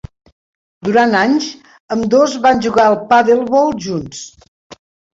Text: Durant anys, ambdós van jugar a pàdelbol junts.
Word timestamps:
Durant 0.87 1.13
anys, 1.19 1.51
ambdós 1.97 2.35
van 2.49 2.65
jugar 2.67 2.89
a 2.89 2.99
pàdelbol 3.15 3.73
junts. 3.89 4.29